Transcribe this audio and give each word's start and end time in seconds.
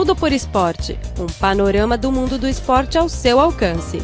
Tudo 0.00 0.16
por 0.16 0.32
Esporte 0.32 0.98
um 1.18 1.26
panorama 1.26 1.98
do 1.98 2.10
mundo 2.10 2.38
do 2.38 2.48
esporte 2.48 2.96
ao 2.96 3.06
seu 3.06 3.38
alcance. 3.38 3.98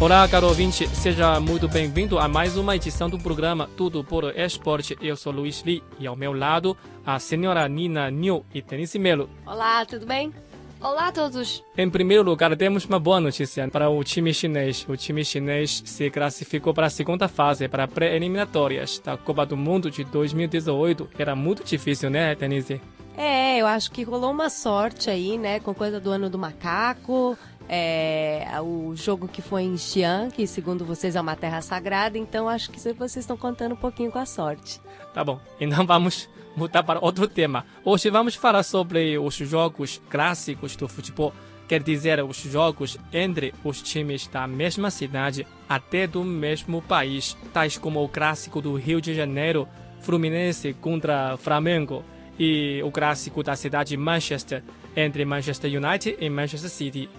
Olá, 0.00 0.26
caro 0.26 0.46
ouvinte, 0.46 0.88
seja 0.96 1.38
muito 1.38 1.68
bem-vindo 1.68 2.18
a 2.18 2.26
mais 2.26 2.56
uma 2.56 2.74
edição 2.74 3.10
do 3.10 3.18
programa 3.18 3.68
Tudo 3.76 4.02
por 4.02 4.34
Esporte. 4.34 4.96
Eu 5.02 5.14
sou 5.14 5.30
Luiz 5.30 5.60
Li 5.60 5.84
e 5.98 6.06
ao 6.06 6.16
meu 6.16 6.32
lado 6.32 6.74
a 7.04 7.18
senhora 7.18 7.68
Nina 7.68 8.10
New 8.10 8.46
e 8.54 8.62
Denise 8.62 8.98
Melo. 8.98 9.28
Olá, 9.44 9.84
tudo 9.84 10.06
bem? 10.06 10.32
Olá 10.80 11.08
a 11.08 11.12
todos! 11.12 11.62
Em 11.76 11.90
primeiro 11.90 12.22
lugar, 12.22 12.56
temos 12.56 12.86
uma 12.86 12.98
boa 12.98 13.20
notícia 13.20 13.68
para 13.68 13.90
o 13.90 14.02
time 14.02 14.32
chinês. 14.32 14.86
O 14.88 14.96
time 14.96 15.22
chinês 15.22 15.82
se 15.84 16.08
classificou 16.08 16.72
para 16.72 16.86
a 16.86 16.90
segunda 16.90 17.28
fase, 17.28 17.68
para 17.68 17.86
pré-eliminatórias 17.86 18.98
da 19.04 19.18
Copa 19.18 19.44
do 19.44 19.56
Mundo 19.56 19.90
de 19.90 20.02
2018. 20.02 21.10
Era 21.18 21.36
muito 21.36 21.62
difícil, 21.62 22.08
né, 22.08 22.34
Denise? 22.34 22.80
É, 23.18 23.58
eu 23.58 23.66
acho 23.66 23.90
que 23.90 24.04
rolou 24.04 24.30
uma 24.30 24.48
sorte 24.48 25.10
aí, 25.10 25.36
né, 25.36 25.58
com 25.58 25.74
coisa 25.74 25.98
do 25.98 26.08
ano 26.08 26.30
do 26.30 26.38
macaco. 26.38 27.36
É, 27.68 28.46
o 28.62 28.94
jogo 28.94 29.26
que 29.26 29.42
foi 29.42 29.64
em 29.64 29.76
Xi'an, 29.76 30.30
que 30.30 30.46
segundo 30.46 30.84
vocês 30.84 31.16
é 31.16 31.20
uma 31.20 31.34
terra 31.34 31.60
sagrada, 31.60 32.16
então 32.16 32.48
acho 32.48 32.70
que 32.70 32.78
vocês 32.78 33.16
estão 33.16 33.36
contando 33.36 33.72
um 33.72 33.76
pouquinho 33.76 34.12
com 34.12 34.20
a 34.20 34.24
sorte. 34.24 34.80
Tá 35.12 35.24
bom, 35.24 35.40
então 35.60 35.84
vamos 35.84 36.28
mudar 36.56 36.84
para 36.84 37.04
outro 37.04 37.26
tema. 37.26 37.66
Hoje 37.84 38.08
vamos 38.08 38.36
falar 38.36 38.62
sobre 38.62 39.18
os 39.18 39.34
jogos 39.34 40.00
clássicos 40.08 40.76
do 40.76 40.86
futebol. 40.86 41.34
Quer 41.66 41.82
dizer, 41.82 42.22
os 42.22 42.36
jogos 42.36 42.96
entre 43.12 43.52
os 43.64 43.82
times 43.82 44.28
da 44.28 44.46
mesma 44.46 44.92
cidade, 44.92 45.44
até 45.68 46.06
do 46.06 46.22
mesmo 46.22 46.80
país, 46.80 47.36
tais 47.52 47.76
como 47.76 48.00
o 48.02 48.08
clássico 48.08 48.62
do 48.62 48.76
Rio 48.76 49.00
de 49.00 49.12
Janeiro, 49.12 49.66
Fluminense 50.00 50.72
contra 50.74 51.36
Flamengo 51.36 52.04
e 52.38 52.80
o 52.84 52.90
clássico 52.90 53.42
da 53.42 53.56
cidade 53.56 53.90
de 53.90 53.96
Manchester 53.96 54.62
entre 54.96 55.24
Manchester 55.24 55.70
United 55.70 56.16
e 56.20 56.30
Manchester 56.30 56.70
City. 56.70 57.10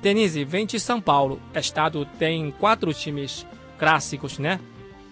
Denise 0.00 0.44
vem 0.44 0.66
de 0.66 0.78
São 0.80 1.00
Paulo. 1.00 1.40
Estado 1.54 2.06
tem 2.18 2.50
quatro 2.52 2.92
times 2.94 3.46
clássicos, 3.78 4.38
né? 4.38 4.60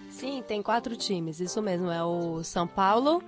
Sim, 0.09 0.43
tem 0.47 0.61
quatro 0.61 0.95
times. 0.95 1.39
Isso 1.39 1.61
mesmo. 1.61 1.89
É 1.89 2.03
o 2.03 2.43
São 2.43 2.67
Paulo, 2.67 3.23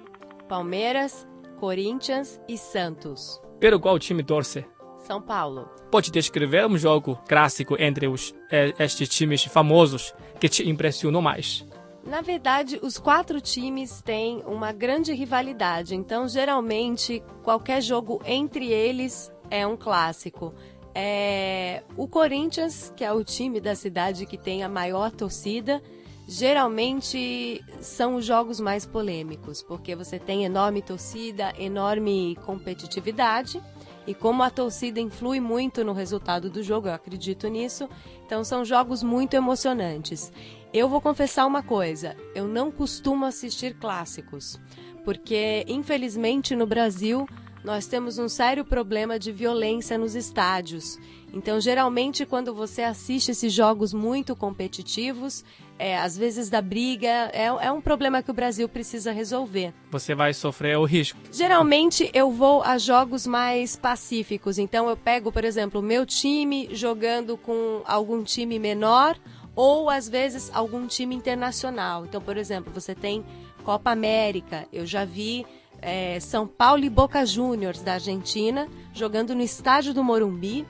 Palmeiras, 0.49 1.27
Corinthians 1.59 2.39
e 2.47 2.57
Santos. 2.57 3.39
Pelo 3.59 3.79
qual 3.79 3.97
time 3.99 4.23
torce? 4.23 4.65
São 4.97 5.21
Paulo. 5.21 5.69
Pode 5.91 6.11
descrever 6.11 6.65
um 6.65 6.77
jogo 6.77 7.19
clássico 7.27 7.75
entre 7.79 8.07
os, 8.07 8.33
estes 8.79 9.09
times 9.09 9.43
famosos 9.43 10.13
que 10.39 10.49
te 10.49 10.67
impressionou 10.67 11.21
mais? 11.21 11.65
Na 12.03 12.21
verdade, 12.21 12.79
os 12.81 12.97
quatro 12.97 13.39
times 13.39 14.01
têm 14.01 14.41
uma 14.45 14.71
grande 14.71 15.13
rivalidade, 15.13 15.95
então 15.95 16.27
geralmente 16.27 17.23
qualquer 17.43 17.81
jogo 17.81 18.21
entre 18.25 18.71
eles 18.71 19.31
é 19.49 19.65
um 19.67 19.77
clássico. 19.77 20.53
É... 20.95 21.83
O 21.95 22.07
Corinthians, 22.07 22.91
que 22.95 23.03
é 23.03 23.11
o 23.11 23.23
time 23.23 23.61
da 23.61 23.75
cidade 23.75 24.25
que 24.25 24.37
tem 24.37 24.63
a 24.63 24.69
maior 24.69 25.11
torcida, 25.11 25.81
geralmente 26.27 27.63
são 27.81 28.15
os 28.15 28.25
jogos 28.25 28.59
mais 28.59 28.85
polêmicos, 28.85 29.61
porque 29.61 29.95
você 29.95 30.17
tem 30.17 30.43
enorme 30.43 30.81
torcida, 30.81 31.53
enorme 31.57 32.35
competitividade. 32.45 33.61
E 34.07 34.13
como 34.13 34.41
a 34.41 34.49
torcida 34.49 34.99
influi 34.99 35.39
muito 35.39 35.83
no 35.83 35.93
resultado 35.93 36.49
do 36.49 36.63
jogo, 36.63 36.87
eu 36.87 36.93
acredito 36.93 37.47
nisso, 37.47 37.87
então 38.25 38.43
são 38.43 38.65
jogos 38.65 39.03
muito 39.03 39.35
emocionantes. 39.35 40.31
Eu 40.73 40.89
vou 40.89 40.99
confessar 40.99 41.45
uma 41.45 41.61
coisa: 41.61 42.15
eu 42.33 42.47
não 42.47 42.71
costumo 42.71 43.25
assistir 43.25 43.75
clássicos, 43.75 44.59
porque 45.05 45.63
infelizmente 45.67 46.55
no 46.55 46.65
Brasil 46.65 47.27
nós 47.63 47.85
temos 47.85 48.17
um 48.17 48.27
sério 48.27 48.65
problema 48.65 49.19
de 49.19 49.31
violência 49.31 49.97
nos 49.97 50.15
estádios. 50.15 50.97
Então, 51.33 51.61
geralmente, 51.61 52.25
quando 52.25 52.53
você 52.53 52.81
assiste 52.81 53.31
esses 53.31 53.53
jogos 53.53 53.93
muito 53.93 54.35
competitivos, 54.35 55.45
é, 55.81 55.97
às 55.97 56.15
vezes 56.15 56.47
da 56.47 56.61
briga, 56.61 57.07
é, 57.33 57.45
é, 57.45 57.71
um 57.71 57.81
problema 57.81 58.21
que 58.21 58.29
o 58.29 58.33
Brasil 58.35 58.69
precisa 58.69 59.11
resolver. 59.11 59.73
Você 59.89 60.13
vai 60.13 60.31
sofrer 60.31 60.77
o 60.77 60.85
risco. 60.85 61.17
Geralmente, 61.31 62.07
eu 62.13 62.29
vou 62.31 62.61
a 62.61 62.77
jogos 62.77 63.25
mais 63.25 63.75
pacíficos. 63.75 64.59
Então, 64.59 64.87
eu 64.87 64.95
pego, 64.95 65.31
por 65.31 65.43
exemplo, 65.43 65.81
o 65.81 65.83
meu 65.83 66.05
time 66.05 66.69
jogando 66.71 67.35
com 67.35 67.81
algum 67.83 68.23
time 68.23 68.59
menor 68.59 69.17
ou 69.55 69.89
às 69.89 70.07
vezes 70.07 70.51
algum 70.53 70.85
time 70.85 71.15
internacional. 71.15 72.05
Então, 72.05 72.21
por 72.21 72.37
exemplo, 72.37 72.71
você 72.71 72.93
tem 72.93 73.25
Copa 73.63 73.89
América. 73.89 74.67
Eu 74.71 74.85
já 74.85 75.03
vi 75.03 75.47
é, 75.81 76.19
São 76.19 76.45
Paulo 76.45 76.83
e 76.83 76.91
Boca 76.91 77.25
Juniors 77.25 77.81
da 77.81 77.93
Argentina 77.93 78.67
jogando 78.93 79.33
no 79.33 79.41
estádio 79.41 79.95
do 79.95 80.03
Morumbi. 80.03 80.63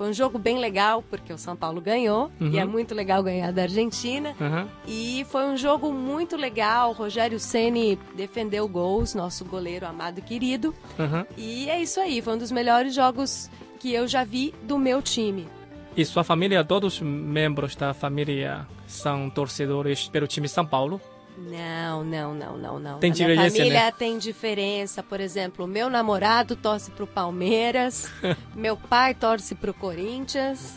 Foi 0.00 0.08
um 0.08 0.14
jogo 0.14 0.38
bem 0.38 0.58
legal, 0.58 1.04
porque 1.10 1.30
o 1.30 1.36
São 1.36 1.54
Paulo 1.54 1.78
ganhou, 1.78 2.32
uhum. 2.40 2.52
e 2.52 2.58
é 2.58 2.64
muito 2.64 2.94
legal 2.94 3.22
ganhar 3.22 3.52
da 3.52 3.64
Argentina. 3.64 4.34
Uhum. 4.40 4.66
E 4.88 5.26
foi 5.28 5.44
um 5.44 5.58
jogo 5.58 5.92
muito 5.92 6.38
legal. 6.38 6.92
Rogério 6.92 7.38
Ceni 7.38 7.98
defendeu 8.16 8.66
gols, 8.66 9.14
nosso 9.14 9.44
goleiro 9.44 9.86
amado 9.86 10.20
e 10.20 10.22
querido. 10.22 10.74
Uhum. 10.98 11.26
E 11.36 11.68
é 11.68 11.82
isso 11.82 12.00
aí, 12.00 12.22
foi 12.22 12.32
um 12.32 12.38
dos 12.38 12.50
melhores 12.50 12.94
jogos 12.94 13.50
que 13.78 13.92
eu 13.92 14.08
já 14.08 14.24
vi 14.24 14.54
do 14.62 14.78
meu 14.78 15.02
time. 15.02 15.46
E 15.94 16.02
sua 16.06 16.24
família, 16.24 16.64
todos 16.64 16.94
os 16.94 17.00
membros 17.02 17.76
da 17.76 17.92
família 17.92 18.66
são 18.86 19.28
torcedores 19.28 20.08
pelo 20.08 20.26
time 20.26 20.48
São 20.48 20.64
Paulo? 20.64 20.98
Não, 21.36 22.04
não, 22.04 22.34
não, 22.34 22.58
não, 22.58 22.78
não. 22.78 22.98
Tem 22.98 23.12
minha 23.12 23.50
família 23.50 23.84
né? 23.84 23.92
tem 23.92 24.18
diferença. 24.18 25.02
Por 25.02 25.20
exemplo, 25.20 25.66
meu 25.66 25.88
namorado 25.88 26.54
torce 26.54 26.90
pro 26.90 27.06
Palmeiras, 27.06 28.10
meu 28.54 28.76
pai 28.76 29.14
torce 29.14 29.54
pro 29.54 29.72
Corinthians, 29.72 30.74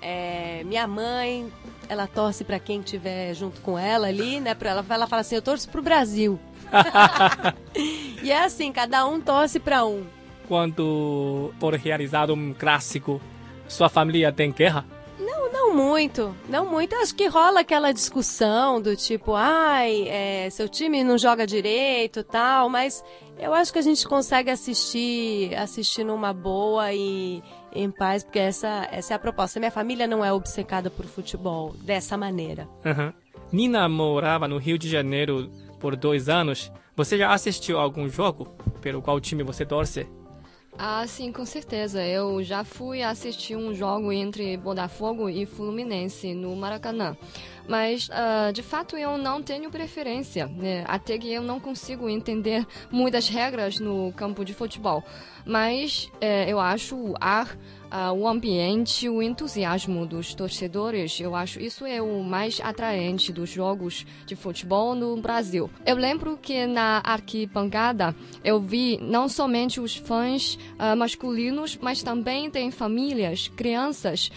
é, 0.00 0.62
minha 0.64 0.86
mãe, 0.86 1.52
ela 1.88 2.06
torce 2.06 2.44
para 2.44 2.58
quem 2.58 2.80
tiver 2.80 3.34
junto 3.34 3.60
com 3.60 3.78
ela 3.78 4.06
ali, 4.06 4.40
né? 4.40 4.54
Pra 4.54 4.70
ela, 4.70 4.84
ela 4.88 5.06
fala 5.06 5.20
assim, 5.20 5.34
eu 5.34 5.42
torço 5.42 5.68
pro 5.68 5.82
Brasil. 5.82 6.38
e 8.22 8.30
é 8.30 8.44
assim, 8.44 8.72
cada 8.72 9.06
um 9.06 9.20
torce 9.20 9.58
para 9.58 9.84
um. 9.84 10.04
Quando 10.46 11.52
for 11.58 11.74
realizado 11.74 12.32
um 12.32 12.54
clássico, 12.54 13.20
sua 13.66 13.88
família 13.88 14.32
tem 14.32 14.50
guerra? 14.52 14.84
Não 15.68 15.74
muito, 15.74 16.34
não 16.48 16.64
muito. 16.64 16.96
Acho 16.96 17.14
que 17.14 17.26
rola 17.26 17.60
aquela 17.60 17.92
discussão 17.92 18.80
do 18.80 18.96
tipo, 18.96 19.34
ai, 19.34 20.08
é, 20.08 20.48
seu 20.48 20.66
time 20.66 21.04
não 21.04 21.18
joga 21.18 21.46
direito 21.46 22.24
tal, 22.24 22.70
mas 22.70 23.04
eu 23.38 23.52
acho 23.52 23.70
que 23.70 23.78
a 23.78 23.82
gente 23.82 24.08
consegue 24.08 24.50
assistir, 24.50 25.54
assistir 25.54 26.04
numa 26.04 26.32
boa 26.32 26.90
e 26.94 27.42
em 27.70 27.90
paz, 27.90 28.24
porque 28.24 28.38
essa, 28.38 28.88
essa 28.90 29.12
é 29.12 29.16
a 29.16 29.18
proposta. 29.18 29.60
Minha 29.60 29.70
família 29.70 30.06
não 30.06 30.24
é 30.24 30.32
obcecada 30.32 30.88
por 30.88 31.04
futebol 31.04 31.74
dessa 31.82 32.16
maneira. 32.16 32.66
Uhum. 32.86 33.12
Nina 33.52 33.86
morava 33.90 34.48
no 34.48 34.56
Rio 34.56 34.78
de 34.78 34.88
Janeiro 34.88 35.50
por 35.78 35.96
dois 35.96 36.30
anos. 36.30 36.72
Você 36.96 37.18
já 37.18 37.30
assistiu 37.30 37.78
algum 37.78 38.08
jogo 38.08 38.48
pelo 38.80 39.02
qual 39.02 39.20
time 39.20 39.42
você 39.42 39.66
torce? 39.66 40.08
Ah, 40.80 41.04
sim, 41.08 41.32
com 41.32 41.44
certeza. 41.44 42.06
Eu 42.06 42.40
já 42.42 42.62
fui 42.62 43.02
assistir 43.02 43.56
um 43.56 43.74
jogo 43.74 44.12
entre 44.12 44.56
Botafogo 44.56 45.28
e 45.28 45.44
Fluminense 45.44 46.32
no 46.34 46.54
Maracanã. 46.54 47.16
Mas, 47.68 48.08
uh, 48.08 48.52
de 48.52 48.62
fato, 48.62 48.96
eu 48.96 49.18
não 49.18 49.42
tenho 49.42 49.70
preferência, 49.70 50.46
né? 50.46 50.84
até 50.88 51.18
que 51.18 51.30
eu 51.30 51.42
não 51.42 51.60
consigo 51.60 52.08
entender 52.08 52.66
muitas 52.90 53.28
regras 53.28 53.78
no 53.78 54.10
campo 54.14 54.44
de 54.44 54.54
futebol. 54.54 55.04
Mas 55.44 56.10
é, 56.20 56.50
eu 56.50 56.58
acho 56.58 56.96
o 56.96 57.14
ar 57.20 57.56
uh, 57.88 58.12
o 58.12 58.28
ambiente, 58.28 59.08
o 59.08 59.22
entusiasmo 59.22 60.06
dos 60.06 60.34
torcedores, 60.34 61.18
eu 61.20 61.34
acho 61.34 61.60
isso 61.60 61.84
é 61.84 62.00
o 62.00 62.22
mais 62.22 62.60
atraente 62.62 63.32
dos 63.32 63.48
jogos 63.48 64.06
de 64.26 64.36
futebol 64.36 64.94
no 64.94 65.16
Brasil. 65.20 65.70
Eu 65.86 65.96
lembro 65.96 66.36
que 66.36 66.66
na 66.66 67.00
arquibancada 67.04 68.14
eu 68.44 68.60
vi 68.60 68.98
não 69.00 69.28
somente 69.28 69.80
os 69.80 69.96
fãs 69.96 70.54
uh, 70.54 70.96
masculinos, 70.96 71.78
mas 71.80 72.02
também 72.02 72.50
tem 72.50 72.70
famílias, 72.70 73.48
crianças, 73.48 74.30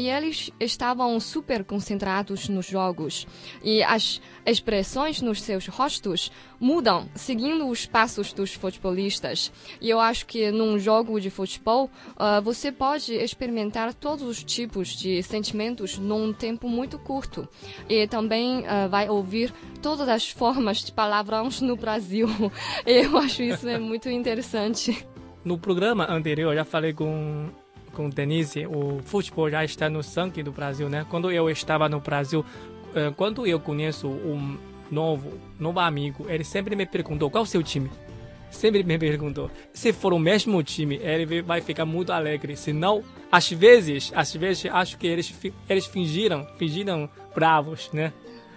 e 0.00 0.08
eles 0.08 0.50
estavam 0.58 1.18
super 1.20 1.64
concentrados 1.64 2.48
nos 2.48 2.66
jogos. 2.74 3.24
E 3.62 3.84
as 3.84 4.20
expressões 4.44 5.22
nos 5.22 5.40
seus 5.40 5.68
rostos 5.68 6.32
mudam 6.58 7.08
seguindo 7.14 7.68
os 7.68 7.86
passos 7.86 8.32
dos 8.32 8.52
futebolistas. 8.52 9.52
E 9.80 9.88
eu 9.88 10.00
acho 10.00 10.26
que 10.26 10.50
num 10.50 10.76
jogo 10.76 11.20
de 11.20 11.30
futebol, 11.30 11.88
uh, 12.16 12.42
você 12.42 12.72
pode 12.72 13.14
experimentar 13.14 13.94
todos 13.94 14.24
os 14.24 14.42
tipos 14.42 14.88
de 14.88 15.22
sentimentos 15.22 15.98
num 15.98 16.32
tempo 16.32 16.68
muito 16.68 16.98
curto. 16.98 17.48
E 17.88 18.08
também 18.08 18.60
uh, 18.60 18.88
vai 18.90 19.08
ouvir 19.08 19.52
todas 19.80 20.08
as 20.08 20.28
formas 20.28 20.78
de 20.78 20.90
palavrões 20.90 21.60
no 21.60 21.76
Brasil. 21.76 22.26
eu 22.84 23.16
acho 23.18 23.42
isso 23.42 23.68
é 23.68 23.78
muito 23.78 24.08
interessante. 24.10 25.06
No 25.44 25.58
programa 25.58 26.10
anterior, 26.10 26.52
eu 26.52 26.56
já 26.56 26.64
falei 26.64 26.92
com 26.92 27.50
com 27.94 28.10
Denise, 28.10 28.66
o 28.66 29.00
futebol 29.04 29.48
já 29.48 29.64
está 29.64 29.88
no 29.88 30.02
sangue 30.02 30.42
do 30.42 30.52
Brasil, 30.52 30.88
né? 30.88 31.06
Quando 31.08 31.30
eu 31.30 31.48
estava 31.48 31.88
no 31.88 32.00
Brasil, 32.00 32.44
eh, 32.94 33.12
quando 33.16 33.46
eu 33.46 33.58
conheço 33.58 34.08
um 34.08 34.58
novo, 34.90 35.32
novo 35.58 35.80
amigo, 35.80 36.26
ele 36.28 36.44
sempre 36.44 36.76
me 36.76 36.84
perguntou 36.84 37.30
qual 37.30 37.42
é 37.42 37.46
o 37.46 37.48
seu 37.48 37.62
time. 37.62 37.90
sempre 38.50 38.84
me 38.84 38.96
perguntou, 38.96 39.50
se 39.72 39.92
for 39.92 40.12
o 40.12 40.18
mesmo 40.18 40.62
time, 40.62 41.00
ele 41.02 41.42
vai 41.42 41.60
ficar 41.60 41.84
muito 41.84 42.12
alegre. 42.12 42.56
Se 42.56 42.72
não, 42.72 43.02
às 43.30 43.50
vezes, 43.50 44.12
às 44.14 44.32
vezes 44.32 44.70
acho 44.70 44.96
que 44.96 45.08
eles 45.08 45.34
eles 45.68 45.86
fingiram, 45.86 46.46
fingiram 46.56 47.10
bravos, 47.34 47.90
né? 47.92 48.12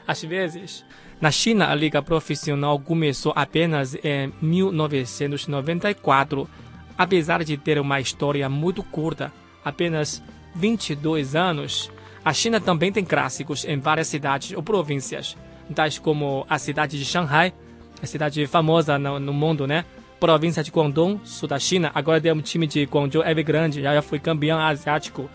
Às 0.08 0.24
vezes. 0.24 0.86
Na 1.20 1.32
China, 1.32 1.72
a 1.72 1.74
liga 1.74 2.00
profissional 2.00 2.80
começou 2.80 3.34
apenas 3.36 3.96
em 4.04 4.32
1994, 4.40 6.48
apesar 6.98 7.44
de 7.44 7.56
ter 7.58 7.80
uma 7.80 8.00
história 8.00 8.50
muito 8.50 8.82
curta, 8.84 9.32
apenas 9.64 10.24
22 10.56 11.36
anos. 11.36 11.92
A 12.26 12.34
China 12.34 12.60
também 12.60 12.92
tem 12.92 13.06
clássicos 13.06 13.64
em 13.66 13.80
várias 13.80 14.08
cidades 14.08 14.52
ou 14.56 14.64
províncias, 14.64 15.38
tais 15.74 16.00
como 16.00 16.46
a 16.50 16.58
cidade 16.58 16.98
de 16.98 17.06
Shanghai, 17.06 17.54
a 18.02 18.06
cidade 18.06 18.46
famosa 18.48 18.98
no, 18.98 19.20
no 19.20 19.34
mundo, 19.34 19.68
né? 19.68 19.86
Província 20.20 20.64
de 20.64 20.72
Guangdong, 20.72 21.20
sul 21.24 21.48
da 21.48 21.60
China. 21.60 21.92
Agora 21.94 22.20
tem 22.20 22.32
um 22.32 22.42
time 22.42 22.66
de 22.66 22.84
Guangzhou 22.86 23.24
Evergrande, 23.24 23.82
já 23.82 24.02
foi 24.02 24.20
campeão 24.20 24.60
asiático. 24.60 25.30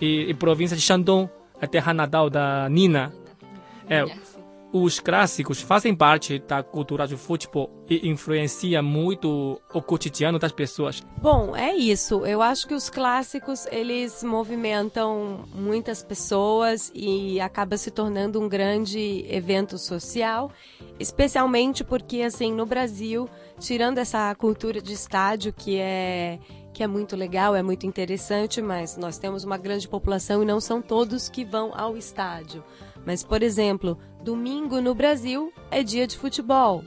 E, 0.00 0.30
e 0.30 0.34
província 0.34 0.76
de 0.76 0.82
Shandong, 0.82 1.28
a 1.60 1.66
terra 1.66 1.92
natal 1.92 2.30
da 2.30 2.68
Nina. 2.68 3.12
É, 3.90 4.04
os 4.72 5.00
clássicos 5.00 5.62
fazem 5.62 5.94
parte 5.94 6.38
da 6.38 6.62
cultura 6.62 7.06
do 7.06 7.16
futebol 7.16 7.70
e 7.88 8.08
influencia 8.08 8.82
muito 8.82 9.60
o 9.72 9.82
cotidiano 9.82 10.38
das 10.38 10.52
pessoas. 10.52 11.02
Bom, 11.22 11.56
é 11.56 11.74
isso. 11.74 12.26
Eu 12.26 12.42
acho 12.42 12.66
que 12.66 12.74
os 12.74 12.90
clássicos 12.90 13.66
eles 13.70 14.22
movimentam 14.22 15.44
muitas 15.54 16.02
pessoas 16.02 16.92
e 16.94 17.40
acaba 17.40 17.76
se 17.76 17.90
tornando 17.90 18.40
um 18.40 18.48
grande 18.48 19.24
evento 19.28 19.78
social, 19.78 20.50
especialmente 20.98 21.82
porque 21.82 22.22
assim 22.22 22.52
no 22.52 22.66
Brasil, 22.66 23.28
tirando 23.58 23.98
essa 23.98 24.34
cultura 24.34 24.82
de 24.82 24.92
estádio 24.92 25.52
que 25.52 25.78
é 25.78 26.38
que 26.78 26.84
é 26.84 26.86
muito 26.86 27.16
legal, 27.16 27.56
é 27.56 27.62
muito 27.62 27.86
interessante, 27.86 28.62
mas 28.62 28.96
nós 28.96 29.18
temos 29.18 29.42
uma 29.42 29.58
grande 29.58 29.88
população 29.88 30.44
e 30.44 30.46
não 30.46 30.60
são 30.60 30.80
todos 30.80 31.28
que 31.28 31.44
vão 31.44 31.72
ao 31.74 31.96
estádio. 31.96 32.62
Mas, 33.04 33.22
por 33.22 33.42
exemplo, 33.42 33.98
domingo 34.22 34.80
no 34.80 34.94
Brasil 34.94 35.52
é 35.70 35.82
dia 35.82 36.06
de 36.06 36.16
futebol. 36.16 36.84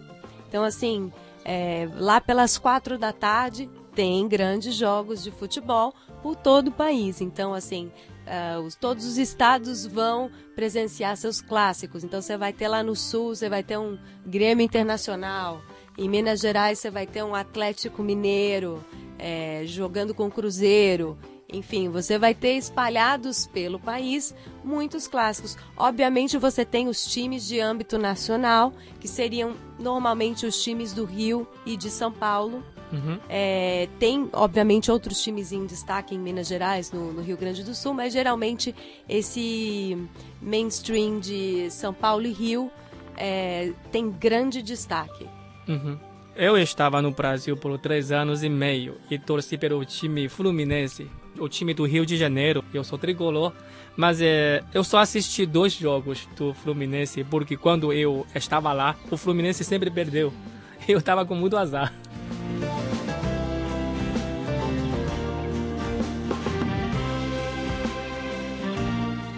Então, 0.48 0.63
assim, 0.63 1.12
é, 1.44 1.90
lá 1.96 2.22
pelas 2.22 2.58
quatro 2.58 2.98
da 2.98 3.12
tarde 3.12 3.69
tem 3.96 4.28
grandes 4.28 4.75
jogos 4.75 5.24
de 5.24 5.31
futebol 5.31 5.94
por 6.22 6.36
todo 6.36 6.69
o 6.69 6.72
país. 6.72 7.22
Então, 7.22 7.54
assim, 7.54 7.92
uh, 8.25 8.60
os, 8.62 8.75
todos 8.75 9.06
os 9.06 9.18
estados 9.18 9.86
vão 9.86 10.30
presenciar 10.56 11.18
seus 11.18 11.42
clássicos. 11.42 12.04
Então, 12.04 12.22
você 12.22 12.38
vai 12.38 12.54
ter 12.54 12.68
lá 12.68 12.84
no 12.84 12.96
Sul, 12.96 13.36
você 13.36 13.50
vai 13.50 13.63
ter 13.63 13.78
um 13.78 13.98
Grêmio 14.25 14.63
Internacional. 14.63 15.62
Em 15.98 16.08
Minas 16.08 16.40
Gerais, 16.40 16.80
você 16.80 16.90
vai 16.90 17.06
ter 17.06 17.24
um 17.24 17.36
Atlético 17.36 18.02
Mineiro 18.02 18.84
é, 19.19 19.63
jogando 19.66 20.13
com 20.13 20.28
o 20.28 20.31
Cruzeiro. 20.31 21.18
Enfim, 21.51 21.89
você 21.89 22.18
vai 22.18 22.33
ter 22.33 22.53
espalhados 22.53 23.45
pelo 23.45 23.77
país 23.77 24.33
muitos 24.63 25.07
clássicos. 25.07 25.57
Obviamente, 25.75 26.38
você 26.38 26.63
tem 26.63 26.88
os 26.88 27.06
times 27.06 27.45
de 27.45 27.59
âmbito 27.59 27.98
nacional, 27.98 28.74
que 29.00 29.07
seriam 29.07 29.53
normalmente 29.77 30.45
os 30.45 30.63
times 30.63 30.94
do 30.94 31.03
Rio 31.03 31.45
e 31.65 31.75
de 31.75 31.89
São 31.89 32.12
Paulo. 32.12 32.63
Uhum. 32.92 33.19
É, 33.27 33.88
tem, 34.00 34.30
obviamente, 34.31 34.92
outros 34.92 35.21
times 35.21 35.51
em 35.51 35.65
destaque 35.65 36.15
em 36.15 36.19
Minas 36.19 36.48
Gerais, 36.48 36.92
no, 36.92 37.12
no, 37.12 37.21
Rio 37.21 37.38
Grande 37.38 37.63
do 37.63 37.74
Sul, 37.74 37.94
mas 37.94 38.13
geralmente 38.13 38.75
esse 39.07 39.98
mainstream 40.42 41.19
de 41.19 41.69
São 41.69 41.94
Paulo 41.94 42.25
e 42.25 42.31
Rio 42.31 42.71
é, 43.18 43.74
tem 43.92 44.09
grande 44.09 44.62
destaque. 44.62 45.27
Uhum. 45.68 45.98
Eu 46.36 46.57
estava 46.57 47.01
no 47.01 47.12
Brasil 47.12 47.57
por 47.57 47.77
três 47.77 48.12
anos 48.12 48.42
e 48.42 48.50
meio 48.50 48.98
e 49.09 49.19
torci 49.19 49.57
pelo 49.57 49.83
time 49.86 50.27
Fluminense 50.30 51.09
o 51.39 51.48
time 51.48 51.74
do 51.74 51.86
Rio 51.86 52.06
de 52.06 52.18
Janeiro. 52.18 52.63
Eu 52.74 52.83
sou 52.83 52.98
tricolor, 52.98 53.54
mas 53.95 54.22
é, 54.22 54.63
eu 54.74 54.83
só 54.83 55.00
assisti 55.00 55.45
dois 55.45 55.74
jogos 55.74 56.28
do 56.38 56.54
Fluminense 56.54 57.24
porque 57.24 57.57
quando 57.57 57.92
eu 57.94 58.25
estava 58.33 58.72
lá, 58.74 58.95
o 59.10 59.18
Fluminense 59.18 59.63
sempre 59.63 59.89
perdeu. 59.89 60.33
Eu 60.88 60.98
estava 60.98 61.24
com 61.24 61.36
muito 61.36 61.56
azar. 61.56 61.94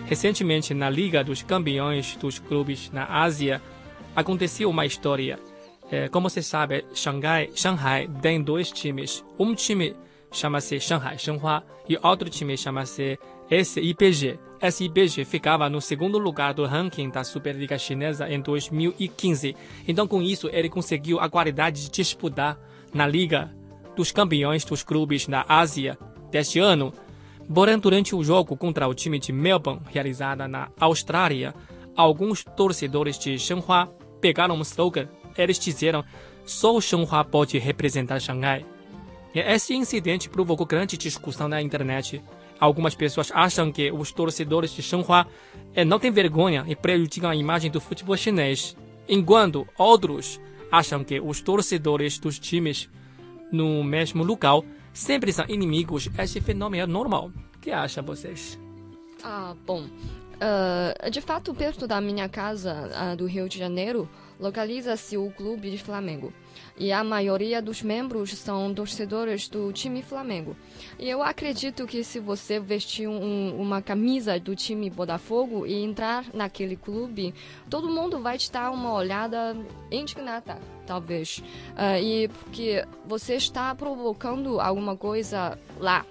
Recentemente, 0.05 0.73
na 0.73 0.89
Liga 0.89 1.23
dos 1.23 1.41
Campeões 1.41 2.15
dos 2.17 2.39
Clubes 2.39 2.91
na 2.91 3.05
Ásia, 3.05 3.61
aconteceu 4.15 4.69
uma 4.69 4.85
história. 4.85 5.39
É, 5.91 6.07
como 6.07 6.29
você 6.29 6.41
sabe, 6.41 6.85
Xangai, 6.93 7.49
Shanghai 7.55 8.07
tem 8.21 8.41
dois 8.41 8.71
times. 8.71 9.23
Um 9.39 9.53
time 9.55 9.95
chama-se 10.33 10.79
Shanghai 10.79 11.17
Shenhua 11.17 11.63
e 11.87 11.97
outro 12.01 12.29
time 12.29 12.57
chama-se 12.57 13.17
SIPG. 13.49 14.39
SIPG 14.71 15.25
ficava 15.25 15.69
no 15.69 15.81
segundo 15.81 16.17
lugar 16.17 16.53
do 16.53 16.65
ranking 16.65 17.09
da 17.09 17.23
Superliga 17.23 17.77
Chinesa 17.77 18.29
em 18.29 18.41
2015. 18.41 19.55
Então, 19.87 20.07
com 20.07 20.21
isso, 20.21 20.49
ele 20.51 20.69
conseguiu 20.69 21.19
a 21.19 21.29
qualidade 21.29 21.83
de 21.83 21.91
disputar 21.91 22.57
na 22.93 23.05
Liga 23.05 23.53
dos 23.95 24.11
Campeões 24.11 24.63
dos 24.63 24.83
Clubes 24.83 25.27
na 25.27 25.45
Ásia 25.47 25.97
deste 26.31 26.59
ano. 26.59 26.93
Porém, 27.53 27.77
durante 27.77 28.15
o 28.15 28.23
jogo 28.23 28.55
contra 28.55 28.87
o 28.87 28.93
time 28.93 29.19
de 29.19 29.33
Melbourne, 29.33 29.81
realizada 29.91 30.47
na 30.47 30.69
Austrália, 30.79 31.53
alguns 31.95 32.43
torcedores 32.43 33.19
de 33.19 33.37
Shenhua 33.37 33.87
pegaram 34.21 34.55
um 34.55 34.61
slogan. 34.61 35.09
Eles 35.37 35.59
disseram: 35.59 36.03
só 36.45 36.75
o 36.75 36.81
Shenhua 36.81 37.23
pode 37.23 37.57
representar 37.59 38.19
Xangai. 38.19 38.65
Esse 39.33 39.73
incidente 39.73 40.29
provocou 40.29 40.65
grande 40.65 40.95
discussão 40.95 41.47
na 41.47 41.61
internet. 41.61 42.21
Algumas 42.59 42.93
pessoas 42.93 43.31
acham 43.33 43.71
que 43.71 43.91
os 43.91 44.11
torcedores 44.11 44.71
de 44.71 44.83
Shanghua 44.83 45.25
eh, 45.73 45.83
não 45.83 45.99
têm 45.99 46.11
vergonha 46.11 46.63
e 46.67 46.75
prejudicam 46.75 47.31
a 47.31 47.35
imagem 47.35 47.71
do 47.71 47.81
futebol 47.81 48.15
chinês, 48.15 48.77
enquanto 49.09 49.67
outros 49.77 50.39
acham 50.71 51.03
que 51.03 51.19
os 51.19 51.41
torcedores 51.41 52.19
dos 52.19 52.37
times 52.37 52.89
no 53.51 53.83
mesmo 53.83 54.23
local 54.23 54.63
sempre 54.93 55.33
são 55.33 55.45
inimigos. 55.49 56.07
Esse 56.17 56.39
fenômeno 56.39 56.83
é 56.83 56.87
normal. 56.87 57.31
O 57.55 57.59
que 57.59 57.71
acham 57.71 58.03
vocês? 58.03 58.59
Ah, 59.23 59.55
bom. 59.65 59.83
Uh, 59.83 61.09
de 61.09 61.21
fato, 61.21 61.53
perto 61.53 61.87
da 61.87 62.01
minha 62.01 62.27
casa, 62.29 62.89
uh, 62.91 63.15
do 63.15 63.25
Rio 63.25 63.47
de 63.47 63.57
Janeiro, 63.57 64.07
localiza-se 64.39 65.17
o 65.17 65.31
Clube 65.31 65.71
de 65.71 65.77
Flamengo 65.77 66.33
e 66.77 66.91
a 66.91 67.03
maioria 67.03 67.61
dos 67.61 67.81
membros 67.81 68.31
são 68.35 68.73
torcedores 68.73 69.47
do 69.47 69.71
time 69.71 70.01
Flamengo. 70.01 70.55
E 70.97 71.09
eu 71.09 71.21
acredito 71.21 71.85
que 71.85 72.03
se 72.03 72.19
você 72.19 72.59
vestir 72.59 73.07
um, 73.07 73.55
uma 73.59 73.81
camisa 73.81 74.39
do 74.39 74.55
time 74.55 74.89
Botafogo 74.89 75.65
e 75.65 75.73
entrar 75.83 76.25
naquele 76.33 76.75
clube, 76.75 77.33
todo 77.69 77.89
mundo 77.89 78.19
vai 78.19 78.37
te 78.37 78.51
dar 78.51 78.71
uma 78.71 78.93
olhada 78.93 79.55
indignada, 79.91 80.57
talvez. 80.85 81.39
Uh, 81.71 82.01
e 82.01 82.27
porque 82.27 82.85
você 83.05 83.35
está 83.35 83.73
provocando 83.75 84.59
alguma 84.59 84.95
coisa 84.95 85.57
lá. 85.79 86.05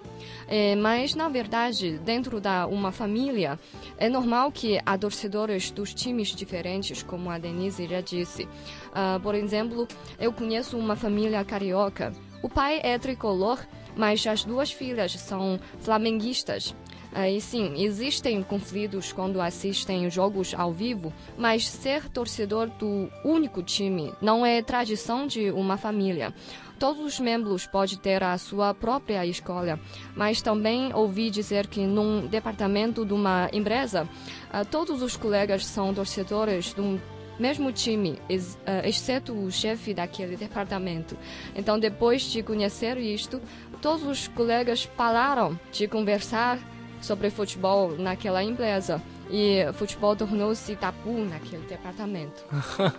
É, 0.46 0.76
mas, 0.76 1.14
na 1.14 1.28
verdade, 1.28 1.98
dentro 1.98 2.40
da 2.40 2.66
uma 2.66 2.92
família, 2.92 3.58
é 3.96 4.08
normal 4.08 4.52
que 4.52 4.80
há 4.84 4.96
torcedores 4.96 5.70
dos 5.70 5.92
times 5.94 6.28
diferentes, 6.28 7.02
como 7.02 7.30
a 7.30 7.38
Denise 7.38 7.86
já 7.86 8.00
disse. 8.00 8.44
Uh, 8.44 9.20
por 9.22 9.34
exemplo, 9.34 9.88
eu 10.18 10.32
conheço 10.32 10.78
uma 10.78 10.94
família 10.96 11.44
carioca. 11.44 12.12
O 12.42 12.48
pai 12.48 12.80
é 12.82 12.98
tricolor, 12.98 13.58
mas 13.96 14.26
as 14.26 14.44
duas 14.44 14.70
filhas 14.70 15.12
são 15.12 15.58
flamenguistas. 15.78 16.74
E 17.14 17.40
sim, 17.40 17.74
existem 17.84 18.42
conflitos 18.42 19.12
quando 19.12 19.40
assistem 19.40 20.08
jogos 20.08 20.54
ao 20.54 20.72
vivo, 20.72 21.12
mas 21.36 21.68
ser 21.68 22.08
torcedor 22.08 22.68
do 22.70 23.10
único 23.22 23.62
time 23.62 24.14
não 24.20 24.46
é 24.46 24.62
tradição 24.62 25.26
de 25.26 25.50
uma 25.50 25.76
família. 25.76 26.32
Todos 26.78 27.04
os 27.04 27.20
membros 27.20 27.66
podem 27.66 27.96
ter 27.96 28.22
a 28.24 28.36
sua 28.38 28.74
própria 28.74 29.24
escolha, 29.26 29.78
mas 30.16 30.42
também 30.42 30.92
ouvi 30.94 31.30
dizer 31.30 31.66
que 31.66 31.86
num 31.86 32.26
departamento 32.26 33.04
de 33.04 33.12
uma 33.12 33.48
empresa, 33.52 34.08
uh, 34.52 34.64
todos 34.64 35.00
os 35.02 35.16
colegas 35.16 35.64
são 35.64 35.94
torcedores 35.94 36.74
de 36.74 36.80
um 36.80 36.98
mesmo 37.38 37.70
time, 37.72 38.12
uh, 38.12 38.86
exceto 38.86 39.32
o 39.32 39.50
chefe 39.50 39.94
daquele 39.94 40.36
departamento. 40.36 41.16
Então, 41.54 41.78
depois 41.78 42.22
de 42.22 42.42
conhecer 42.42 42.96
isto, 42.98 43.40
todos 43.80 44.04
os 44.04 44.28
colegas 44.28 44.86
pararam 44.86 45.58
de 45.70 45.86
conversar 45.86 46.58
sobre 47.02 47.30
futebol 47.30 47.96
naquela 47.98 48.42
empresa 48.42 49.02
e 49.30 49.64
futebol 49.74 50.14
tornou-se 50.14 50.76
tabu 50.76 51.24
naquele 51.24 51.66
departamento. 51.66 52.44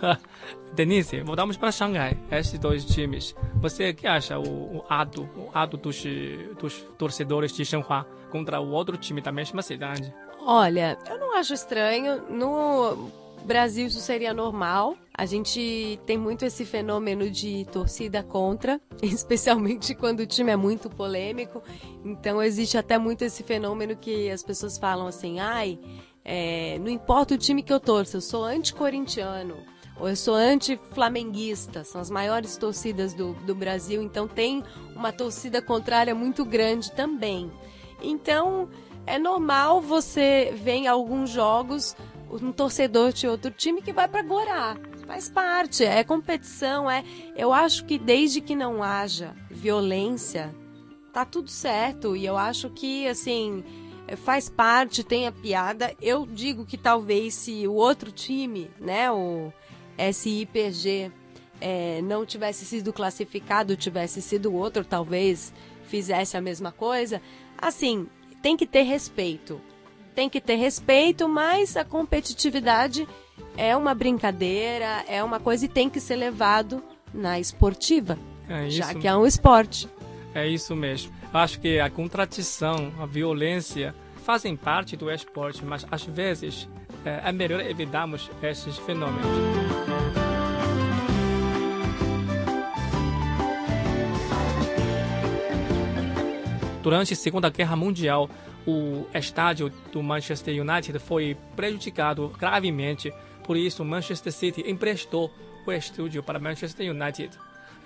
Denise, 0.74 1.20
voltamos 1.20 1.56
para 1.56 1.70
Xangai, 1.70 2.18
esses 2.30 2.58
dois 2.58 2.84
times. 2.84 3.34
Você 3.56 3.94
que 3.94 4.06
acha 4.06 4.38
o, 4.38 4.78
o 4.78 4.84
ato, 4.88 5.22
o 5.36 5.50
ato 5.54 5.76
dos, 5.76 6.02
dos 6.58 6.74
torcedores 6.98 7.52
de 7.52 7.64
Shanghai 7.64 8.04
contra 8.30 8.60
o 8.60 8.70
outro 8.70 8.96
time 8.96 9.20
da 9.20 9.30
mesma 9.30 9.62
cidade? 9.62 10.12
Olha, 10.40 10.98
eu 11.08 11.18
não 11.18 11.36
acho 11.38 11.54
estranho. 11.54 12.22
No 12.28 13.10
Brasil 13.44 13.86
isso 13.86 14.00
seria 14.00 14.34
normal. 14.34 14.96
A 15.16 15.26
gente 15.26 16.00
tem 16.04 16.18
muito 16.18 16.44
esse 16.44 16.64
fenômeno 16.64 17.30
de 17.30 17.64
torcida 17.66 18.20
contra, 18.20 18.80
especialmente 19.00 19.94
quando 19.94 20.20
o 20.20 20.26
time 20.26 20.50
é 20.50 20.56
muito 20.56 20.90
polêmico. 20.90 21.62
Então 22.04 22.42
existe 22.42 22.76
até 22.76 22.98
muito 22.98 23.22
esse 23.22 23.44
fenômeno 23.44 23.94
que 23.94 24.28
as 24.28 24.42
pessoas 24.42 24.76
falam 24.76 25.06
assim, 25.06 25.38
ai, 25.38 25.78
é, 26.24 26.80
não 26.80 26.88
importa 26.88 27.34
o 27.34 27.38
time 27.38 27.62
que 27.62 27.72
eu 27.72 27.78
torço, 27.78 28.16
eu 28.16 28.20
sou 28.20 28.42
anti-corintiano 28.42 29.56
ou 30.00 30.08
eu 30.08 30.16
sou 30.16 30.34
anti-flamenguista, 30.34 31.84
são 31.84 32.00
as 32.00 32.10
maiores 32.10 32.56
torcidas 32.56 33.14
do, 33.14 33.34
do 33.46 33.54
Brasil, 33.54 34.02
então 34.02 34.26
tem 34.26 34.64
uma 34.96 35.12
torcida 35.12 35.62
contrária 35.62 36.12
muito 36.12 36.44
grande 36.44 36.90
também. 36.90 37.52
Então 38.02 38.68
é 39.06 39.16
normal 39.16 39.80
você 39.80 40.52
ver 40.56 40.72
em 40.72 40.88
alguns 40.88 41.30
jogos 41.30 41.94
um 42.42 42.50
torcedor 42.50 43.12
de 43.12 43.28
outro 43.28 43.52
time 43.52 43.80
que 43.80 43.92
vai 43.92 44.08
para 44.08 44.22
gorar. 44.22 44.76
Faz 45.06 45.28
parte, 45.28 45.84
é 45.84 46.02
competição, 46.02 46.90
é. 46.90 47.04
Eu 47.36 47.52
acho 47.52 47.84
que 47.84 47.98
desde 47.98 48.40
que 48.40 48.56
não 48.56 48.82
haja 48.82 49.34
violência, 49.50 50.54
tá 51.12 51.24
tudo 51.24 51.50
certo. 51.50 52.16
E 52.16 52.24
eu 52.24 52.36
acho 52.36 52.70
que 52.70 53.06
assim 53.06 53.62
faz 54.16 54.48
parte, 54.48 55.02
tem 55.02 55.26
a 55.26 55.32
piada. 55.32 55.94
Eu 56.00 56.26
digo 56.26 56.66
que 56.66 56.76
talvez 56.76 57.34
se 57.34 57.66
o 57.66 57.72
outro 57.72 58.12
time, 58.12 58.70
né, 58.78 59.10
o 59.10 59.52
SIPG, 60.12 61.10
é, 61.60 62.02
não 62.02 62.26
tivesse 62.26 62.64
sido 62.64 62.92
classificado, 62.92 63.76
tivesse 63.76 64.20
sido 64.20 64.54
outro, 64.54 64.84
talvez 64.84 65.52
fizesse 65.86 66.36
a 66.36 66.40
mesma 66.40 66.72
coisa. 66.72 67.22
Assim, 67.56 68.06
tem 68.42 68.56
que 68.56 68.66
ter 68.66 68.82
respeito. 68.82 69.60
Tem 70.14 70.28
que 70.28 70.40
ter 70.40 70.56
respeito, 70.56 71.28
mas 71.28 71.76
a 71.76 71.84
competitividade 71.84 73.08
é 73.56 73.76
uma 73.76 73.94
brincadeira, 73.94 75.04
é 75.08 75.22
uma 75.22 75.38
coisa 75.40 75.64
e 75.64 75.68
tem 75.68 75.88
que 75.88 76.00
ser 76.00 76.16
levado 76.16 76.82
na 77.12 77.38
esportiva, 77.38 78.18
é 78.48 78.68
já 78.68 78.94
que 78.94 79.06
é 79.06 79.16
um 79.16 79.26
esporte. 79.26 79.88
É 80.34 80.46
isso 80.48 80.74
mesmo. 80.74 81.12
Acho 81.32 81.60
que 81.60 81.78
a 81.78 81.88
contradição, 81.88 82.92
a 82.98 83.06
violência 83.06 83.94
fazem 84.24 84.56
parte 84.56 84.96
do 84.96 85.10
esporte, 85.10 85.64
mas 85.64 85.86
às 85.90 86.04
vezes 86.04 86.68
é, 87.04 87.28
é 87.28 87.32
melhor 87.32 87.60
evitarmos 87.60 88.30
esses 88.42 88.76
fenômenos. 88.78 90.23
Durante 96.84 97.14
a 97.14 97.16
Segunda 97.16 97.48
Guerra 97.48 97.74
Mundial, 97.74 98.28
o 98.66 99.06
estádio 99.14 99.72
do 99.90 100.02
Manchester 100.02 100.60
United 100.60 100.98
foi 100.98 101.34
prejudicado 101.56 102.30
gravemente. 102.38 103.10
Por 103.42 103.56
isso, 103.56 103.82
Manchester 103.82 104.30
City 104.30 104.62
emprestou 104.70 105.32
o 105.66 105.72
estúdio 105.72 106.22
para 106.22 106.38
Manchester 106.38 106.90
United. 106.90 107.30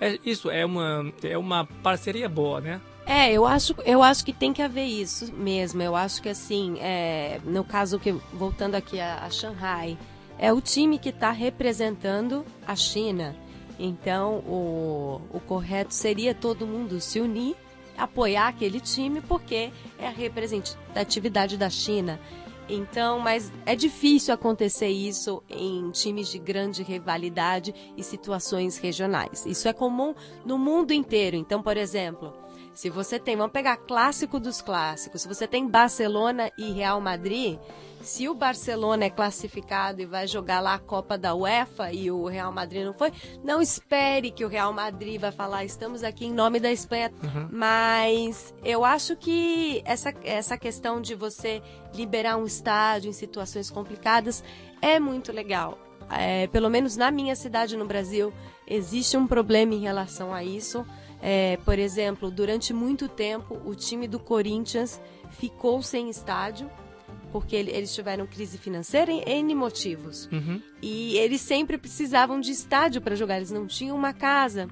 É, 0.01 0.19
isso 0.25 0.51
é 0.51 0.65
uma, 0.65 1.13
é 1.23 1.37
uma 1.37 1.65
parceria 1.81 2.27
boa, 2.27 2.59
né? 2.59 2.81
É, 3.05 3.31
eu 3.31 3.45
acho, 3.45 3.73
eu 3.85 4.03
acho 4.03 4.25
que 4.25 4.33
tem 4.33 4.51
que 4.51 4.61
haver 4.61 4.85
isso 4.85 5.33
mesmo. 5.33 5.81
Eu 5.81 5.95
acho 5.95 6.21
que 6.21 6.27
assim, 6.27 6.77
é, 6.81 7.39
no 7.45 7.63
caso 7.63 7.99
que 7.99 8.11
voltando 8.33 8.75
aqui 8.75 8.99
a, 8.99 9.23
a 9.23 9.29
Shanghai, 9.29 9.97
é 10.37 10.51
o 10.51 10.59
time 10.59 10.99
que 10.99 11.07
está 11.07 11.31
representando 11.31 12.45
a 12.67 12.75
China. 12.75 13.33
Então, 13.79 14.39
o, 14.39 15.21
o 15.31 15.39
correto 15.39 15.93
seria 15.93 16.35
todo 16.35 16.67
mundo 16.67 16.99
se 16.99 17.21
unir 17.21 17.55
apoiar 17.99 18.47
aquele 18.47 18.79
time 18.79 19.21
porque 19.21 19.71
é 19.97 20.07
a 20.07 20.11
representatividade 20.11 21.57
da 21.57 21.69
China. 21.69 22.19
Então, 22.69 23.19
mas 23.19 23.51
é 23.65 23.75
difícil 23.75 24.33
acontecer 24.33 24.89
isso 24.89 25.43
em 25.49 25.89
times 25.89 26.29
de 26.29 26.37
grande 26.37 26.83
rivalidade 26.83 27.73
e 27.97 28.03
situações 28.03 28.77
regionais. 28.77 29.45
Isso 29.45 29.67
é 29.67 29.73
comum 29.73 30.13
no 30.45 30.57
mundo 30.57 30.91
inteiro. 30.91 31.35
Então, 31.35 31.63
por 31.63 31.77
exemplo, 31.77 32.31
se 32.73 32.89
você 32.89 33.19
tem, 33.19 33.35
vamos 33.35 33.51
pegar 33.51 33.77
clássico 33.77 34.39
dos 34.39 34.61
clássicos, 34.61 35.23
se 35.23 35.27
você 35.27 35.47
tem 35.47 35.67
Barcelona 35.67 36.51
e 36.57 36.71
Real 36.71 37.01
Madrid, 37.01 37.57
se 38.01 38.29
o 38.29 38.33
Barcelona 38.33 39.05
é 39.05 39.09
classificado 39.09 40.01
e 40.01 40.05
vai 40.05 40.27
jogar 40.27 40.61
lá 40.61 40.75
a 40.75 40.79
Copa 40.79 41.17
da 41.17 41.35
UEFA 41.35 41.91
e 41.91 42.09
o 42.09 42.25
Real 42.25 42.51
Madrid 42.51 42.85
não 42.85 42.93
foi, 42.93 43.11
não 43.43 43.61
espere 43.61 44.31
que 44.31 44.45
o 44.45 44.47
Real 44.47 44.71
Madrid 44.71 45.19
vai 45.19 45.31
falar 45.31 45.65
estamos 45.65 46.03
aqui 46.03 46.25
em 46.25 46.33
nome 46.33 46.59
da 46.59 46.71
Espanha. 46.71 47.11
Uhum. 47.21 47.49
Mas 47.51 48.53
eu 48.63 48.85
acho 48.85 49.15
que 49.15 49.81
essa, 49.85 50.13
essa 50.23 50.57
questão 50.57 51.01
de 51.01 51.13
você 51.13 51.61
liberar 51.93 52.37
um 52.37 52.45
estádio 52.45 53.09
em 53.09 53.13
situações 53.13 53.69
complicadas 53.69 54.43
é 54.81 54.99
muito 54.99 55.31
legal. 55.31 55.77
É, 56.09 56.47
pelo 56.47 56.69
menos 56.69 56.97
na 56.97 57.11
minha 57.11 57.35
cidade 57.35 57.77
no 57.77 57.85
Brasil, 57.85 58.33
existe 58.65 59.15
um 59.15 59.27
problema 59.27 59.75
em 59.75 59.81
relação 59.81 60.33
a 60.33 60.43
isso. 60.43 60.85
É, 61.21 61.57
por 61.65 61.77
exemplo, 61.77 62.31
durante 62.31 62.73
muito 62.73 63.09
tempo, 63.09 63.59
o 63.65 63.75
time 63.75 64.07
do 64.07 64.19
Corinthians 64.19 65.01
ficou 65.31 65.81
sem 65.83 66.09
estádio 66.09 66.69
porque 67.31 67.55
eles 67.55 67.93
tiveram 67.93 68.25
crise 68.25 68.57
financeira 68.57 69.11
em 69.11 69.23
N 69.25 69.55
motivos. 69.55 70.27
Uhum. 70.31 70.61
E 70.81 71.17
eles 71.17 71.41
sempre 71.41 71.77
precisavam 71.77 72.39
de 72.39 72.51
estádio 72.51 73.01
para 73.01 73.15
jogar, 73.15 73.37
eles 73.37 73.51
não 73.51 73.67
tinham 73.67 73.95
uma 73.95 74.13
casa. 74.13 74.67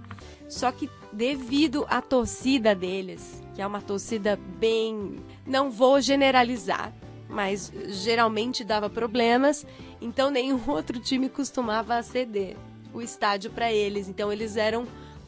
Só 0.49 0.71
que 0.71 0.89
devido 1.11 1.85
à 1.89 2.01
torcida 2.01 2.73
deles, 2.73 3.43
que 3.53 3.61
é 3.61 3.67
uma 3.67 3.81
torcida 3.81 4.39
bem. 4.59 5.17
Não 5.45 5.69
vou 5.69 5.99
generalizar, 6.01 6.93
mas 7.29 7.71
geralmente 7.87 8.63
dava 8.63 8.89
problemas, 8.89 9.65
então 10.01 10.29
nenhum 10.29 10.61
outro 10.69 10.99
time 10.99 11.29
costumava 11.29 12.01
ceder 12.01 12.55
o 12.93 13.01
estádio 13.01 13.51
para 13.51 13.71
eles. 13.71 14.07
Então 14.07 14.31
eles 14.31 14.57
eram 14.57 14.85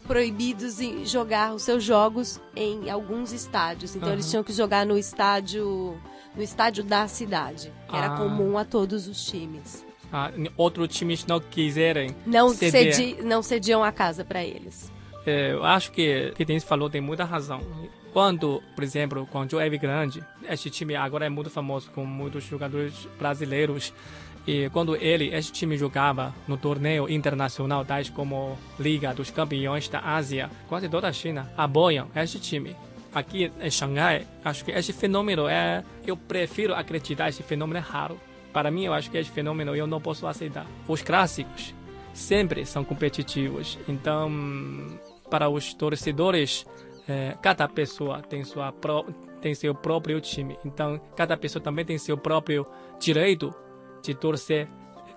proibidos 0.09 0.77
de 0.77 1.05
jogar 1.05 1.53
os 1.53 1.61
seus 1.61 1.83
jogos 1.83 2.41
em 2.55 2.89
alguns 2.89 3.31
estádios. 3.31 3.95
Então 3.95 4.09
uhum. 4.09 4.15
eles 4.15 4.27
tinham 4.27 4.43
que 4.43 4.51
jogar 4.51 4.83
no 4.83 4.97
estádio 4.97 5.95
no 6.35 6.41
estádio 6.41 6.83
da 6.83 7.07
cidade, 7.07 7.71
que 7.87 7.95
ah. 7.95 7.97
era 7.97 8.17
comum 8.17 8.57
a 8.57 8.65
todos 8.65 9.07
os 9.07 9.23
times. 9.23 9.85
Ah, 10.11 10.31
outros 10.57 10.87
times 10.89 11.25
não 11.27 11.39
quiserem 11.39 12.15
não 12.25 12.49
cedi, 12.49 13.17
não 13.21 13.43
cediam 13.43 13.83
a 13.83 13.91
casa 13.91 14.25
para 14.25 14.43
eles. 14.43 14.91
É, 15.27 15.51
eu 15.51 15.63
acho 15.63 15.91
que 15.91 16.31
que 16.35 16.43
Denis 16.43 16.63
falou 16.63 16.89
tem 16.89 17.01
muita 17.01 17.23
razão. 17.23 17.61
Quando, 18.11 18.63
por 18.73 18.83
exemplo, 18.83 19.27
quando 19.31 19.53
o 19.57 19.79
Grande, 19.79 20.23
este 20.49 20.71
time 20.71 20.95
agora 20.95 21.27
é 21.27 21.29
muito 21.29 21.51
famoso 21.51 21.91
com 21.91 22.03
muitos 22.03 22.43
jogadores 22.45 23.07
brasileiros. 23.19 23.93
E 24.49 24.67
quando 24.71 24.95
ele, 24.95 25.27
este 25.27 25.51
time 25.51 25.77
jogava 25.77 26.33
no 26.47 26.57
torneio 26.57 27.07
internacional, 27.07 27.85
tais 27.85 28.09
como 28.09 28.57
Liga 28.79 29.13
dos 29.13 29.29
Campeões 29.29 29.87
da 29.87 29.99
Ásia, 29.99 30.49
quase 30.67 30.89
toda 30.89 31.07
a 31.07 31.13
China 31.13 31.53
apoiam 31.55 32.07
este 32.15 32.39
time 32.39 32.75
aqui 33.13 33.51
em 33.61 33.69
Xangai, 33.69 34.25
acho 34.43 34.65
que 34.65 34.71
esse 34.71 34.91
fenômeno 34.91 35.47
é. 35.47 35.83
Eu 36.03 36.17
prefiro 36.17 36.73
acreditar 36.73 37.29
esse 37.29 37.43
fenômeno 37.43 37.77
é 37.77 37.81
raro. 37.81 38.19
Para 38.51 38.71
mim, 38.71 38.85
eu 38.85 38.93
acho 38.93 39.11
que 39.11 39.19
esse 39.19 39.29
fenômeno 39.29 39.75
eu 39.75 39.85
não 39.85 40.01
posso 40.01 40.25
aceitar. 40.25 40.65
Os 40.87 41.03
clássicos 41.03 41.75
sempre 42.11 42.65
são 42.65 42.83
competitivos. 42.83 43.77
Então, 43.87 44.31
para 45.29 45.47
os 45.47 45.75
torcedores, 45.75 46.65
é, 47.07 47.37
cada 47.39 47.67
pessoa 47.67 48.23
tem, 48.23 48.43
sua 48.43 48.71
pro, 48.71 49.05
tem 49.43 49.53
seu 49.53 49.75
próprio 49.75 50.19
time. 50.19 50.57
Então, 50.65 50.99
cada 51.15 51.37
pessoa 51.37 51.61
também 51.61 51.85
tem 51.85 51.99
seu 51.99 52.17
próprio 52.17 52.65
direito 52.99 53.53
de 54.01 54.13
torcer, 54.13 54.67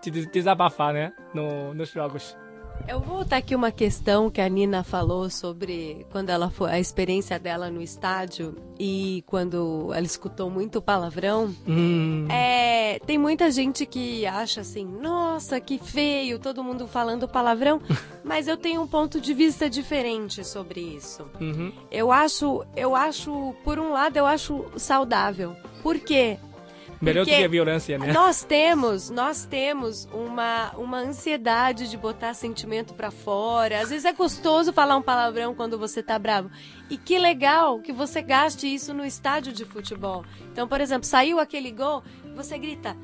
de 0.02 0.26
desabafar 0.26 0.92
né, 0.92 1.12
no, 1.34 1.72
nos 1.74 1.90
jogos. 1.90 2.36
Eu 2.88 2.98
vou 2.98 3.18
voltar 3.18 3.36
aqui 3.36 3.54
uma 3.54 3.70
questão 3.70 4.28
que 4.28 4.40
a 4.40 4.48
Nina 4.48 4.82
falou 4.82 5.30
sobre 5.30 6.04
quando 6.10 6.30
ela 6.30 6.50
foi 6.50 6.70
a 6.70 6.80
experiência 6.80 7.38
dela 7.38 7.70
no 7.70 7.80
estádio 7.80 8.56
e 8.78 9.22
quando 9.26 9.92
ela 9.94 10.04
escutou 10.04 10.50
muito 10.50 10.82
palavrão. 10.82 11.54
Hum. 11.66 12.26
É, 12.28 12.98
tem 13.06 13.18
muita 13.18 13.50
gente 13.52 13.86
que 13.86 14.26
acha 14.26 14.62
assim, 14.62 14.84
nossa, 14.84 15.60
que 15.60 15.78
feio, 15.78 16.40
todo 16.40 16.64
mundo 16.64 16.88
falando 16.88 17.28
palavrão. 17.28 17.80
mas 18.24 18.48
eu 18.48 18.56
tenho 18.56 18.82
um 18.82 18.86
ponto 18.86 19.20
de 19.20 19.32
vista 19.32 19.70
diferente 19.70 20.44
sobre 20.44 20.80
isso. 20.80 21.24
Uhum. 21.40 21.72
Eu 21.90 22.10
acho, 22.10 22.64
eu 22.74 22.96
acho, 22.96 23.54
por 23.62 23.78
um 23.78 23.92
lado, 23.92 24.16
eu 24.16 24.26
acho 24.26 24.64
saudável. 24.76 25.54
Por 25.82 26.00
quê? 26.00 26.38
Melhor 27.02 27.24
do 27.24 27.30
que 27.30 27.44
a 27.44 27.48
violência, 27.48 27.98
né? 27.98 28.12
Nós 28.12 28.44
temos, 28.44 29.10
nós 29.10 29.44
temos 29.44 30.08
uma, 30.12 30.70
uma 30.76 30.98
ansiedade 30.98 31.90
de 31.90 31.96
botar 31.96 32.32
sentimento 32.32 32.94
para 32.94 33.10
fora. 33.10 33.80
Às 33.80 33.90
vezes 33.90 34.04
é 34.04 34.12
gostoso 34.12 34.72
falar 34.72 34.96
um 34.96 35.02
palavrão 35.02 35.54
quando 35.54 35.76
você 35.76 36.02
tá 36.02 36.18
bravo. 36.18 36.50
E 36.88 36.96
que 36.96 37.18
legal 37.18 37.80
que 37.80 37.92
você 37.92 38.22
gaste 38.22 38.72
isso 38.72 38.94
no 38.94 39.04
estádio 39.04 39.52
de 39.52 39.64
futebol. 39.64 40.24
Então, 40.52 40.68
por 40.68 40.80
exemplo, 40.80 41.04
saiu 41.04 41.40
aquele 41.40 41.72
gol, 41.72 42.04
você 42.36 42.56
grita 42.56 42.96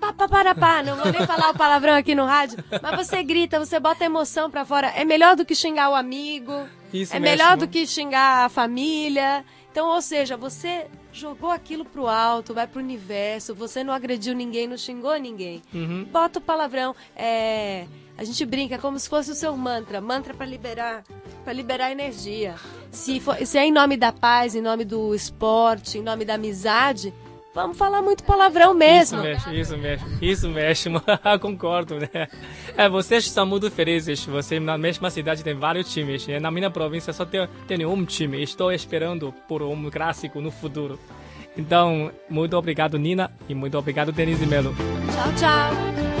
pá, 0.00 0.12
pá, 0.12 0.28
para, 0.28 0.54
pá. 0.54 0.82
Não 0.82 0.96
vou 0.96 1.12
nem 1.12 1.26
falar 1.26 1.50
o 1.50 1.56
palavrão 1.56 1.94
aqui 1.94 2.14
no 2.14 2.24
rádio, 2.24 2.58
mas 2.82 3.06
você 3.06 3.22
grita, 3.22 3.58
você 3.58 3.78
bota 3.78 4.04
emoção 4.04 4.50
pra 4.50 4.64
fora. 4.64 4.88
É 4.88 5.04
melhor 5.04 5.36
do 5.36 5.44
que 5.44 5.54
xingar 5.54 5.90
o 5.90 5.94
amigo. 5.94 6.52
Isso 6.92 7.14
é 7.14 7.20
mesmo. 7.20 7.36
melhor 7.36 7.56
do 7.56 7.68
que 7.68 7.86
xingar 7.86 8.46
a 8.46 8.48
família. 8.48 9.44
Então, 9.70 9.88
ou 9.88 10.02
seja, 10.02 10.36
você 10.36 10.86
jogou 11.12 11.50
aquilo 11.50 11.84
pro 11.84 12.06
alto, 12.06 12.54
vai 12.54 12.66
pro 12.66 12.80
universo, 12.80 13.54
você 13.54 13.82
não 13.82 13.92
agrediu 13.92 14.34
ninguém, 14.34 14.66
não 14.66 14.76
xingou 14.76 15.16
ninguém. 15.16 15.62
Uhum. 15.74 16.04
Bota 16.04 16.38
o 16.38 16.42
palavrão. 16.42 16.94
É, 17.16 17.86
a 18.16 18.24
gente 18.24 18.44
brinca 18.44 18.78
como 18.78 18.98
se 18.98 19.08
fosse 19.08 19.30
o 19.30 19.34
seu 19.34 19.56
mantra, 19.56 20.00
mantra 20.00 20.34
para 20.34 20.46
liberar, 20.46 21.04
para 21.44 21.52
liberar 21.52 21.90
energia. 21.90 22.54
Se, 22.90 23.18
for, 23.18 23.36
se 23.46 23.58
é 23.58 23.64
em 23.64 23.72
nome 23.72 23.96
da 23.96 24.12
paz, 24.12 24.54
em 24.54 24.60
nome 24.60 24.84
do 24.84 25.14
esporte, 25.14 25.98
em 25.98 26.02
nome 26.02 26.24
da 26.24 26.34
amizade, 26.34 27.14
Vamos 27.52 27.76
falar 27.76 28.00
muito 28.00 28.22
palavrão 28.22 28.72
mesmo. 28.72 29.18
Isso 29.18 29.50
mesmo, 29.50 29.52
isso 29.52 29.76
mesmo, 29.76 30.08
isso 30.22 30.48
mesmo, 30.48 31.02
concordo, 31.40 31.98
né? 31.98 32.28
É, 32.76 32.88
vocês 32.88 33.28
são 33.28 33.44
muito 33.44 33.70
felizes, 33.70 34.24
você 34.24 34.60
na 34.60 34.78
mesma 34.78 35.10
cidade 35.10 35.42
tem 35.42 35.54
vários 35.54 35.92
times, 35.92 36.26
né? 36.26 36.38
na 36.38 36.50
minha 36.50 36.70
província 36.70 37.12
só 37.12 37.24
tem, 37.24 37.48
tem 37.66 37.84
um 37.84 38.04
time, 38.04 38.40
estou 38.42 38.72
esperando 38.72 39.34
por 39.48 39.62
um 39.62 39.90
clássico 39.90 40.40
no 40.40 40.50
futuro. 40.50 40.98
Então, 41.56 42.12
muito 42.28 42.56
obrigado 42.56 42.96
Nina 42.98 43.32
e 43.48 43.54
muito 43.54 43.76
obrigado 43.76 44.12
Denise 44.12 44.46
Melo. 44.46 44.72
Tchau, 45.12 45.32
tchau. 45.36 46.19